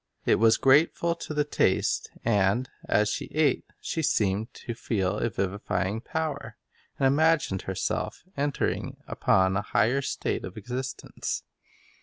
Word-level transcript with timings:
It 0.25 0.39
was 0.39 0.57
grateful 0.57 1.13
to 1.13 1.31
the 1.31 1.43
taste, 1.43 2.09
and, 2.25 2.67
as 2.89 3.07
she 3.09 3.27
sight 3.27 3.33
versus 3.33 3.39
ate, 3.45 3.65
she 3.79 4.01
seemed 4.01 4.51
to 4.55 4.73
feel 4.73 5.19
a 5.19 5.29
vivifying 5.29 6.01
power, 6.01 6.57
and 6.97 7.05
imagined 7.05 7.59
Goer? 7.59 7.65
Word 7.65 7.71
herself 7.73 8.23
entering 8.35 8.97
upon 9.05 9.55
a 9.55 9.61
higher 9.61 10.01
state 10.01 10.43
of 10.43 10.57
existence. 10.57 11.43